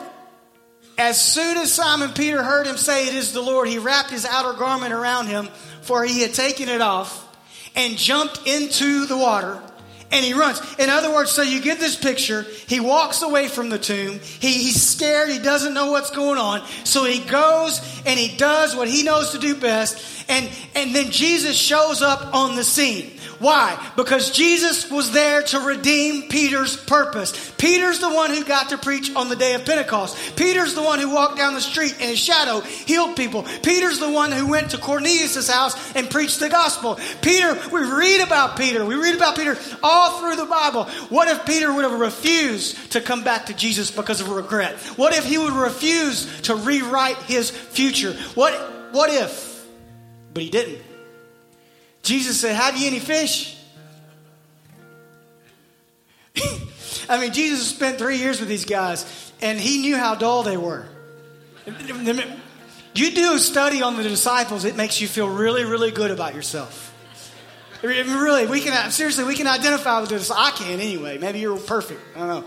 [0.97, 4.25] As soon as Simon Peter heard him say, It is the Lord, he wrapped his
[4.25, 5.47] outer garment around him,
[5.81, 7.23] for he had taken it off,
[7.75, 9.61] and jumped into the water
[10.11, 10.61] and he runs.
[10.79, 12.43] In other words, so you get this picture.
[12.67, 14.19] He walks away from the tomb.
[14.39, 15.29] He, he's scared.
[15.29, 16.65] He doesn't know what's going on.
[16.85, 20.25] So he goes and he does what he knows to do best.
[20.29, 23.16] And, and then Jesus shows up on the scene.
[23.39, 23.91] Why?
[23.95, 27.53] Because Jesus was there to redeem Peter's purpose.
[27.57, 30.35] Peter's the one who got to preach on the day of Pentecost.
[30.35, 33.43] Peter's the one who walked down the street in his shadow, healed people.
[33.61, 36.99] Peter's the one who went to Cornelius' house and preached the gospel.
[37.21, 38.83] Peter, we read about Peter.
[38.83, 40.85] We read about Peter all through the Bible.
[41.09, 44.75] What if Peter would have refused to come back to Jesus because of regret?
[44.95, 48.13] What if he would refuse to rewrite his future?
[48.33, 48.53] What,
[48.93, 49.63] what if?
[50.33, 50.86] But he didn't.
[52.07, 53.57] Jesus said, Have you any fish?
[57.09, 60.55] I mean, Jesus spent three years with these guys, and he knew how dull they
[60.55, 60.85] were.
[62.93, 66.33] You do a study on the disciples, it makes you feel really, really good about
[66.33, 66.85] yourself.
[67.83, 70.31] I mean, Really, we can seriously, we can identify with this.
[70.31, 71.17] I can anyway.
[71.17, 72.01] Maybe you're perfect.
[72.15, 72.43] I don't know.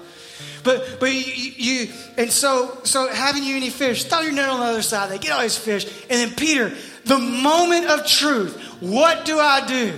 [0.63, 4.61] But but you, you, and so so having you any fish, throw your net on
[4.61, 5.11] the other side.
[5.11, 6.73] They get all these fish, and then Peter,
[7.05, 9.95] the moment of truth, what do I do?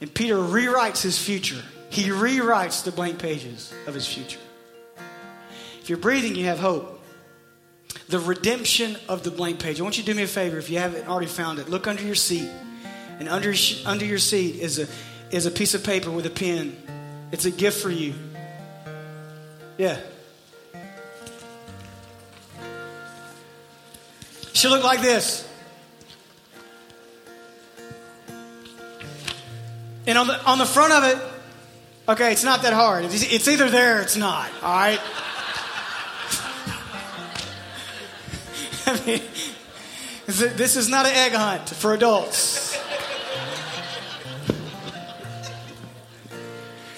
[0.00, 1.62] And Peter rewrites his future.
[1.90, 4.40] He rewrites the blank pages of his future.
[5.80, 7.02] If you're breathing, you have hope.
[8.08, 9.80] The redemption of the blank page.
[9.80, 11.68] I want you to do me a favor if you haven't already found it.
[11.68, 12.50] Look under your seat.
[13.18, 13.54] And under,
[13.86, 14.88] under your seat is a,
[15.30, 16.76] is a piece of paper with a pen.
[17.32, 18.14] It's a gift for you.
[19.76, 19.98] Yeah.
[24.52, 25.48] She looked like this.
[30.06, 31.18] And on the, on the front of it,
[32.08, 33.04] okay, it's not that hard.
[33.06, 35.00] It's, it's either there or it's not, all right?
[38.86, 39.22] I mean,
[40.26, 42.78] this is not an egg hunt for adults.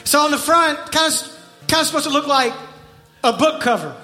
[0.04, 1.35] So on the front, kind of,
[1.68, 2.52] kind of supposed to look like
[3.24, 3.94] a book cover.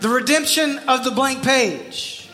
[0.00, 2.28] The redemption of the blank page.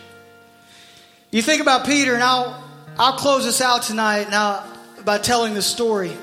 [1.30, 2.64] You think about Peter, and I'll,
[2.98, 4.64] I'll close this out tonight now
[5.04, 6.16] by telling the story,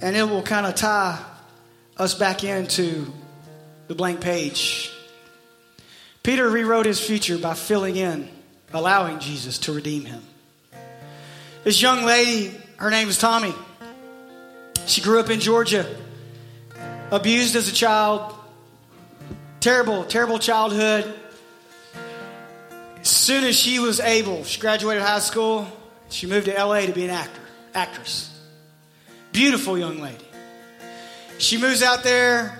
[0.00, 1.18] and it will kind of tie
[1.96, 3.12] us back into
[3.88, 4.92] the blank page.
[6.22, 8.28] Peter rewrote his future by filling in,
[8.72, 10.22] allowing Jesus to redeem him.
[11.64, 13.54] This young lady, her name is Tommy.
[14.86, 15.84] She grew up in Georgia,
[17.10, 18.34] abused as a child,
[19.60, 21.12] terrible, terrible childhood.
[23.00, 25.66] As soon as she was able, she graduated high school.
[26.08, 27.40] She moved to LA to be an actor,
[27.74, 28.26] actress.
[29.32, 30.24] Beautiful young lady.
[31.38, 32.58] She moves out there,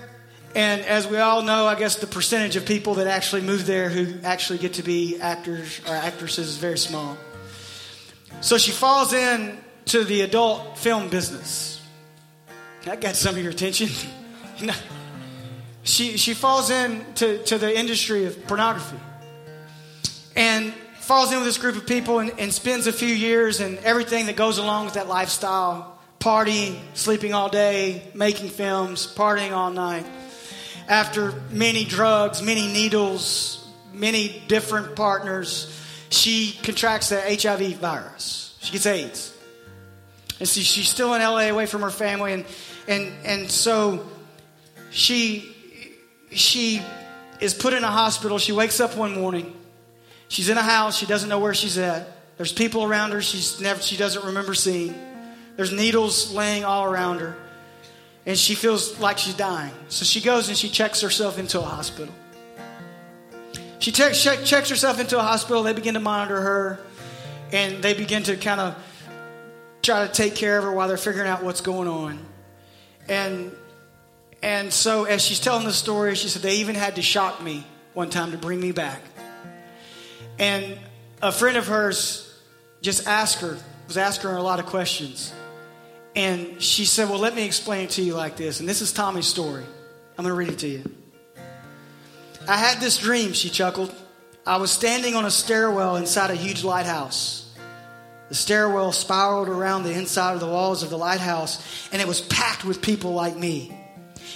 [0.55, 3.89] and as we all know, I guess the percentage of people that actually move there
[3.89, 7.17] who actually get to be actors or actresses is very small.
[8.39, 11.81] So she falls in to the adult film business.
[12.85, 13.89] That got some of your attention.
[15.83, 18.97] she, she falls into to the industry of pornography
[20.35, 23.77] and falls in with this group of people and, and spends a few years and
[23.79, 29.71] everything that goes along with that lifestyle partying, sleeping all day, making films, partying all
[29.71, 30.05] night.
[30.87, 35.77] After many drugs, many needles, many different partners,
[36.09, 38.57] she contracts the HIV virus.
[38.61, 39.33] She gets AIDS.
[40.39, 42.45] And see, she's still in LA away from her family and
[42.87, 44.05] and and so
[44.91, 45.55] she
[46.31, 46.81] she
[47.39, 48.37] is put in a hospital.
[48.37, 49.55] She wakes up one morning.
[50.27, 50.97] She's in a house.
[50.97, 52.07] She doesn't know where she's at.
[52.37, 54.93] There's people around her she's never she doesn't remember seeing.
[55.55, 57.35] There's needles laying all around her.
[58.25, 59.73] And she feels like she's dying.
[59.89, 62.13] So she goes and she checks herself into a hospital.
[63.79, 65.63] She check, checks herself into a hospital.
[65.63, 66.79] They begin to monitor her.
[67.51, 68.75] And they begin to kind of
[69.81, 72.19] try to take care of her while they're figuring out what's going on.
[73.09, 73.51] And
[74.41, 77.65] and so as she's telling the story, she said they even had to shock me
[77.93, 79.01] one time to bring me back.
[80.39, 80.77] And
[81.21, 82.27] a friend of hers
[82.81, 85.33] just asked her, was asking her a lot of questions.
[86.15, 88.59] And she said, Well, let me explain it to you like this.
[88.59, 89.63] And this is Tommy's story.
[90.17, 90.83] I'm going to read it to you.
[92.47, 93.93] I had this dream, she chuckled.
[94.45, 97.49] I was standing on a stairwell inside a huge lighthouse.
[98.29, 102.21] The stairwell spiraled around the inside of the walls of the lighthouse, and it was
[102.21, 103.77] packed with people like me.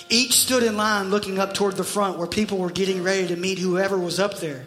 [0.09, 3.35] Each stood in line looking up toward the front where people were getting ready to
[3.35, 4.65] meet whoever was up there.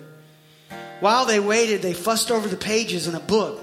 [1.01, 3.63] While they waited, they fussed over the pages in a book.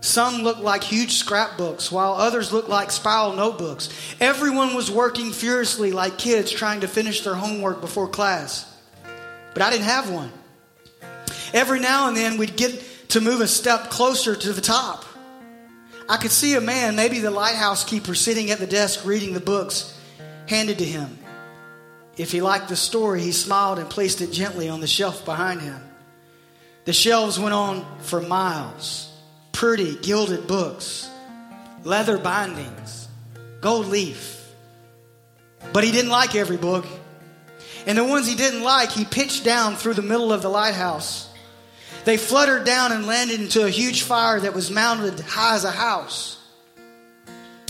[0.00, 3.88] Some looked like huge scrapbooks, while others looked like spiral notebooks.
[4.20, 8.68] Everyone was working furiously like kids trying to finish their homework before class.
[9.52, 10.32] But I didn't have one.
[11.52, 15.04] Every now and then we'd get to move a step closer to the top.
[16.08, 19.40] I could see a man, maybe the lighthouse keeper, sitting at the desk reading the
[19.40, 19.96] books
[20.52, 21.18] handed to him.
[22.18, 25.62] If he liked the story, he smiled and placed it gently on the shelf behind
[25.62, 25.80] him.
[26.84, 29.08] The shelves went on for miles
[29.52, 31.08] pretty gilded books,
[31.84, 33.08] leather bindings,
[33.60, 34.44] gold leaf.
[35.72, 36.84] But he didn't like every book.
[37.86, 41.32] And the ones he didn't like, he pitched down through the middle of the lighthouse.
[42.04, 45.70] They fluttered down and landed into a huge fire that was mounted high as a
[45.70, 46.41] house.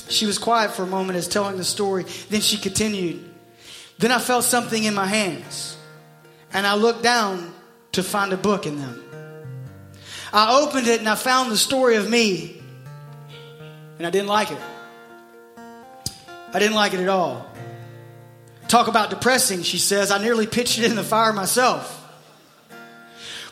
[0.09, 2.05] She was quiet for a moment as telling the story.
[2.29, 3.29] Then she continued.
[3.99, 5.77] Then I felt something in my hands,
[6.53, 7.55] and I looked down
[7.93, 9.03] to find a book in them.
[10.33, 12.61] I opened it and I found the story of me,
[13.99, 14.59] and I didn't like it.
[16.55, 17.47] I didn't like it at all.
[18.69, 20.11] Talk about depressing, she says.
[20.11, 21.99] I nearly pitched it in the fire myself.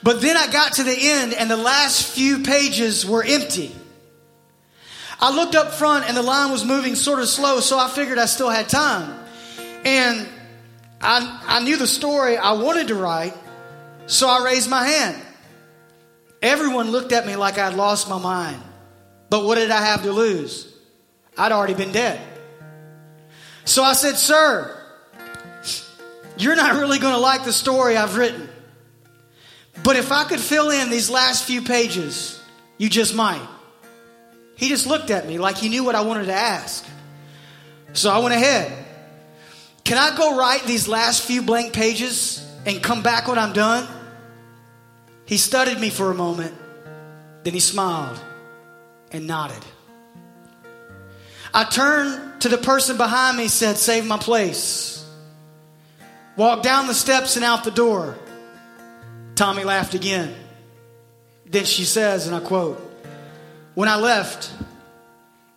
[0.02, 3.74] But then I got to the end, and the last few pages were empty.
[5.20, 8.18] I looked up front, and the line was moving sort of slow, so I figured
[8.18, 9.18] I still had time.
[9.84, 10.26] And
[11.00, 13.34] I, I knew the story I wanted to write,
[14.06, 15.20] so I raised my hand.
[16.42, 18.62] Everyone looked at me like I'd lost my mind.
[19.28, 20.72] But what did I have to lose?
[21.36, 22.20] I'd already been dead.
[23.64, 24.76] So I said, Sir,
[26.38, 28.48] you're not really going to like the story I've written.
[29.82, 32.42] But if I could fill in these last few pages,
[32.78, 33.46] you just might.
[34.60, 36.84] He just looked at me like he knew what I wanted to ask.
[37.94, 38.70] So I went ahead.
[39.84, 43.88] Can I go write these last few blank pages and come back when I'm done?
[45.24, 46.54] He studied me for a moment,
[47.42, 48.20] then he smiled
[49.10, 49.64] and nodded.
[51.54, 55.02] I turned to the person behind me, said, Save my place.
[56.36, 58.14] Walked down the steps and out the door.
[59.36, 60.34] Tommy laughed again.
[61.46, 62.89] Then she says, and I quote,
[63.74, 64.50] When I left,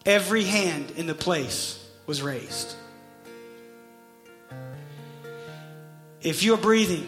[0.05, 2.75] every hand in the place was raised.
[6.21, 7.07] If you're breathing,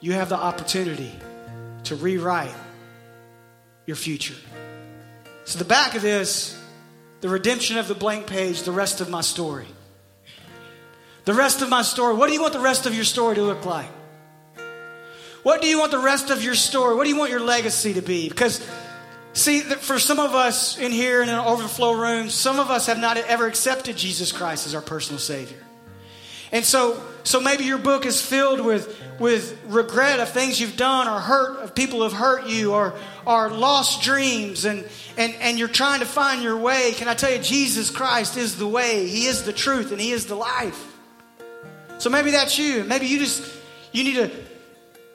[0.00, 1.12] you have the opportunity
[1.84, 2.54] to rewrite
[3.86, 4.36] your future.
[5.44, 6.58] So, the back of this,
[7.20, 9.66] the redemption of the blank page, the rest of my story.
[11.24, 12.14] The rest of my story.
[12.14, 13.88] What do you want the rest of your story to look like?
[15.42, 16.94] What do you want the rest of your story?
[16.94, 18.28] What do you want your legacy to be?
[18.28, 18.66] Because,
[19.34, 22.98] see, for some of us in here in an overflow room, some of us have
[22.98, 25.58] not ever accepted Jesus Christ as our personal Savior.
[26.52, 31.08] And so, so maybe your book is filled with, with regret of things you've done
[31.08, 32.94] or hurt of people who have hurt you or,
[33.26, 36.92] or lost dreams and, and, and you're trying to find your way.
[36.92, 40.12] Can I tell you, Jesus Christ is the way, He is the truth, and He
[40.12, 40.92] is the life.
[41.98, 42.84] So maybe that's you.
[42.84, 43.52] Maybe you just
[43.90, 44.30] you need to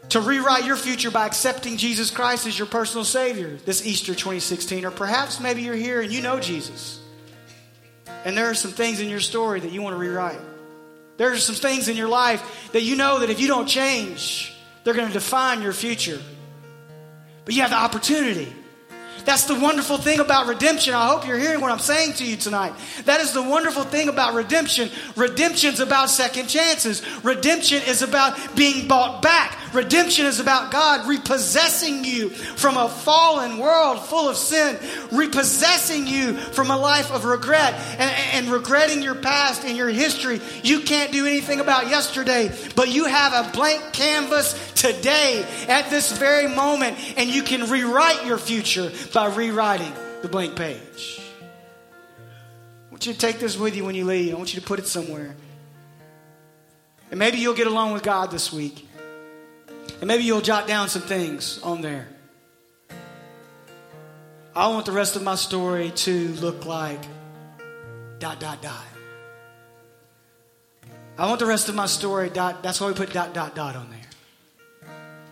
[0.10, 4.86] to rewrite your future by accepting Jesus Christ as your personal Savior this Easter 2016.
[4.86, 7.00] Or perhaps maybe you're here and you know Jesus.
[8.26, 10.40] And there are some things in your story that you want to rewrite.
[11.18, 14.54] There are some things in your life that you know that if you don't change,
[14.84, 16.20] they're going to define your future.
[17.46, 18.54] But you have the opportunity.
[19.26, 20.94] That's the wonderful thing about redemption.
[20.94, 22.74] I hope you're hearing what I'm saying to you tonight.
[23.06, 24.90] That is the wonderful thing about redemption.
[25.16, 27.04] Redemption's about second chances.
[27.24, 29.59] Redemption is about being bought back.
[29.74, 34.78] Redemption is about God repossessing you from a fallen world full of sin,
[35.12, 40.42] repossessing you from a life of regret and, and regretting your past and your history.
[40.64, 46.18] You can't do anything about yesterday, but you have a blank canvas today at this
[46.18, 51.22] very moment, and you can rewrite your future by rewriting the blank page.
[52.88, 54.34] I want you to take this with you when you leave.
[54.34, 55.36] I want you to put it somewhere.
[57.12, 58.89] And maybe you'll get along with God this week.
[60.00, 62.08] And maybe you'll jot down some things on there.
[64.56, 67.02] I want the rest of my story to look like
[68.20, 68.86] dot, dot, dot.
[71.18, 73.76] I want the rest of my story dot, that's why we put dot, dot, dot
[73.76, 74.00] on there.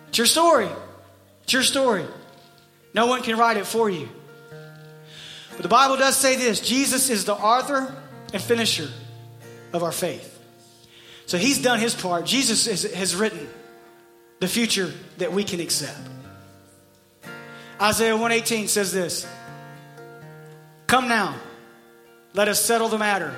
[0.10, 0.70] It's your story.
[1.44, 2.06] It's your story.
[2.94, 4.10] No one can write it for you.
[5.52, 7.96] But the Bible does say this Jesus is the author
[8.34, 8.90] and finisher
[9.74, 10.34] of our faith.
[11.26, 12.26] So he's done his part.
[12.26, 13.48] Jesus has written
[14.40, 16.00] the future that we can accept.
[17.82, 19.28] Isaiah 118 says this
[20.88, 21.36] Come now,
[22.34, 23.34] let us settle the matter,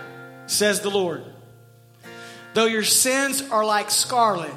[0.47, 1.23] says the Lord.
[2.53, 4.53] Though your sins are like scarlet,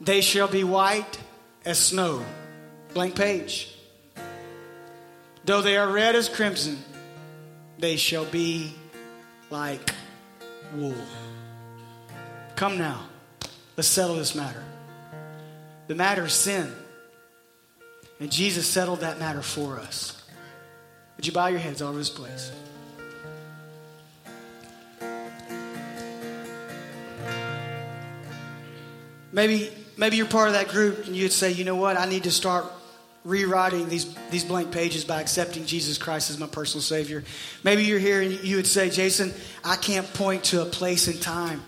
[0.00, 1.18] they shall be white
[1.64, 2.24] as snow.
[2.94, 3.76] Blank page.
[5.44, 6.82] Though they are red as crimson,
[7.78, 8.74] they shall be
[9.50, 9.94] like
[10.74, 10.94] wool.
[12.56, 13.08] Come now,
[13.76, 14.62] let's settle this matter.
[15.86, 16.72] The matter is sin.
[18.20, 20.22] And Jesus settled that matter for us.
[21.16, 22.52] Would you bow your heads all over this place?
[29.32, 32.22] Maybe, maybe you're part of that group and you'd say, you know what, I need
[32.24, 32.66] to start
[33.24, 37.24] rewriting these, these blank pages by accepting Jesus Christ as my personal Savior.
[37.64, 41.20] Maybe you're here and you would say, Jason, I can't point to a place and
[41.20, 41.62] time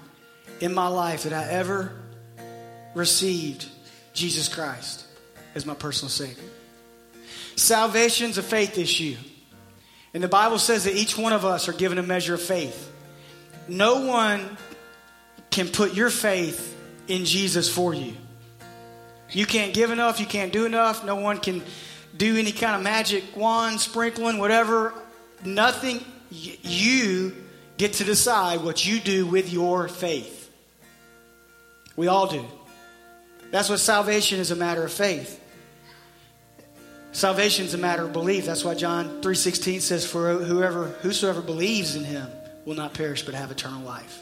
[0.60, 1.92] in my life that I ever
[2.94, 3.66] received
[4.16, 5.04] Jesus Christ
[5.54, 6.42] as my personal Savior.
[7.54, 9.16] Salvation's a faith issue.
[10.12, 12.90] And the Bible says that each one of us are given a measure of faith.
[13.68, 14.56] No one
[15.50, 16.74] can put your faith
[17.06, 18.14] in Jesus for you.
[19.30, 21.62] You can't give enough, you can't do enough, no one can
[22.16, 24.94] do any kind of magic wand, sprinkling, whatever.
[25.44, 26.02] Nothing.
[26.30, 27.36] You
[27.76, 30.50] get to decide what you do with your faith.
[31.96, 32.44] We all do.
[33.50, 35.40] That's what salvation is a matter of faith.
[37.12, 38.44] Salvation is a matter of belief.
[38.44, 42.28] That's why John 3:16 says for whoever whosoever believes in him
[42.66, 44.18] will not perish but have eternal life.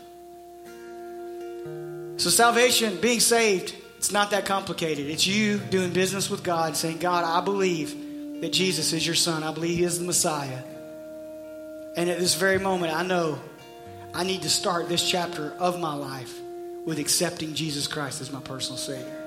[2.16, 5.09] So salvation, being saved, it's not that complicated.
[5.09, 9.43] It's you doing business with God saying, "God, I believe that Jesus is your son.
[9.43, 10.62] I believe he is the Messiah."
[11.97, 13.41] And at this very moment, I know
[14.14, 16.33] I need to start this chapter of my life
[16.85, 19.20] with accepting Jesus Christ as my personal Savior.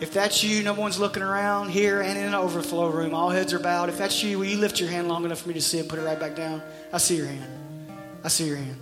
[0.00, 3.14] If that's you, no one's looking around here and in an overflow room.
[3.14, 3.90] All heads are bowed.
[3.90, 5.88] If that's you, will you lift your hand long enough for me to see and
[5.88, 6.62] put it right back down?
[6.90, 7.52] I see your hand.
[8.24, 8.76] I see your hand.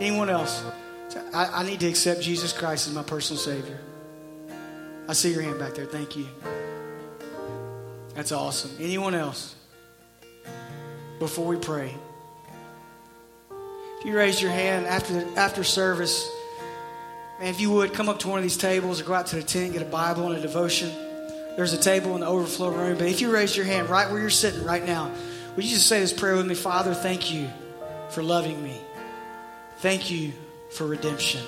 [0.00, 0.62] Anyone else?
[1.32, 3.78] I, I need to accept Jesus Christ as my personal Savior.
[5.08, 5.86] I see your hand back there.
[5.86, 6.26] Thank you.
[8.14, 8.70] That's awesome.
[8.78, 9.54] Anyone else?
[11.18, 11.94] Before we pray.
[14.04, 16.30] You raise your hand after, after service,
[17.40, 19.36] man, if you would, come up to one of these tables or go out to
[19.36, 20.90] the tent, get a Bible and a devotion.
[21.56, 22.98] There's a table in the overflow room.
[22.98, 25.10] But if you raise your hand right where you're sitting right now,
[25.56, 26.54] would you just say this prayer with me?
[26.54, 27.48] Father, thank you
[28.10, 28.78] for loving me.
[29.78, 30.32] Thank you
[30.70, 31.42] for redemption.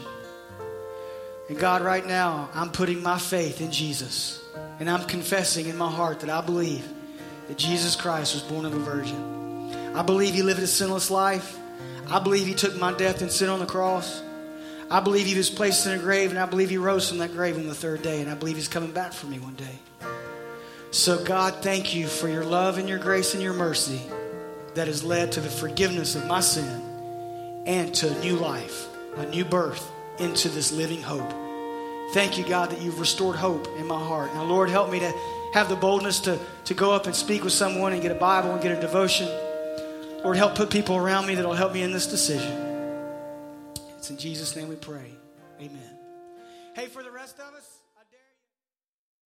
[1.49, 4.43] And God, right now, I'm putting my faith in Jesus.
[4.81, 6.89] And I'm confessing in my heart that I believe
[7.49, 9.75] that Jesus Christ was born of a virgin.
[9.95, 11.59] I believe he lived a sinless life.
[12.09, 14.23] I believe he took my death and sin on the cross.
[14.91, 17.33] I believe he was placed in a grave, and I believe he rose from that
[17.33, 19.79] grave on the third day, and I believe he's coming back for me one day.
[20.93, 24.01] So, God, thank you for your love and your grace and your mercy
[24.75, 26.83] that has led to the forgiveness of my sin
[27.67, 28.87] and to a new life,
[29.17, 31.33] a new birth into this living hope.
[32.13, 34.33] Thank you, God, that you've restored hope in my heart.
[34.35, 35.13] Now, Lord, help me to
[35.53, 38.53] have the boldness to, to go up and speak with someone and get a Bible
[38.53, 39.29] and get a devotion.
[40.27, 42.51] Lord, help put people around me that'll help me in this decision.
[43.97, 45.13] It's in Jesus' name we pray.
[45.61, 45.99] Amen.
[46.75, 47.76] Hey, for the rest of us.